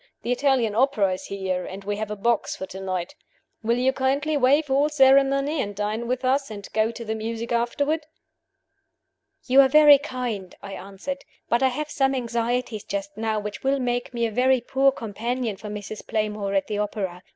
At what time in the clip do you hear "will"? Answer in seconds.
3.61-3.77, 13.63-13.77